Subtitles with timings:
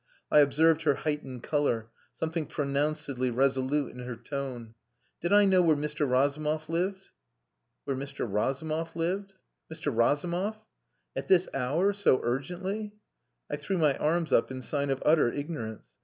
[0.31, 4.73] I observed her heightened colour, something pronouncedly resolute in her tone.
[5.19, 6.09] Did I know where Mr.
[6.09, 7.09] Razumov lived?
[7.85, 8.25] Where Mr.
[8.27, 9.35] Razumov lived?
[9.71, 9.95] Mr.
[9.95, 10.55] Razumov?
[11.15, 12.93] At this hour so urgently?
[13.47, 15.89] I threw my arms up in sign of utter ignorance.